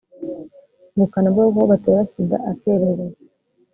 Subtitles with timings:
[0.95, 3.05] ubukana bw agakoko gatera sida akererewe